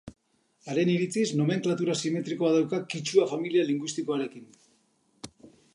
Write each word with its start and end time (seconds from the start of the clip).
Haren 0.71 0.91
iritziz, 0.93 1.25
nomenklatura 1.41 1.97
simetrikoa 1.99 2.51
dauka 2.57 2.81
kitxua 2.95 3.29
familia 3.35 3.67
linguistikoarekin. 3.73 4.53